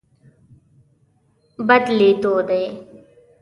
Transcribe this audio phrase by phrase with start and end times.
[1.67, 2.63] بدلېدو دی.